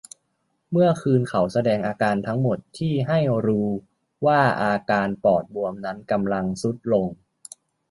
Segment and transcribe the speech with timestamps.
[0.71, 3.63] เมื่อคืนเขาแสดงอาการทั้งหมดที่ให้รู
[4.25, 7.07] ว่าอาการปอดบวมนั้นกำลังทรุดลง